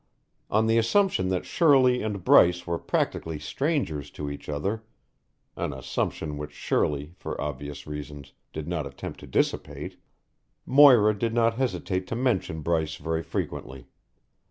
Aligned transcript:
On 0.49 0.65
the 0.65 0.79
assumption 0.79 1.29
that 1.29 1.45
Shirley 1.45 2.01
and 2.01 2.23
Bryce 2.23 2.65
were 2.65 2.79
practically 2.79 3.37
strangers 3.37 4.09
to 4.17 4.31
each 4.31 4.49
other 4.49 4.83
(an 5.55 5.73
assumption 5.73 6.37
which 6.39 6.53
Shirley, 6.53 7.13
for 7.15 7.39
obvious 7.39 7.85
reasons, 7.85 8.33
did 8.51 8.67
not 8.67 8.87
attempt 8.87 9.19
to 9.19 9.27
dissipate), 9.27 9.97
Moira 10.65 11.15
did 11.15 11.35
not 11.35 11.53
hesitate 11.53 12.07
to 12.07 12.15
mention 12.15 12.61
Bryce 12.61 12.95
very 12.95 13.21
frequently. 13.21 13.85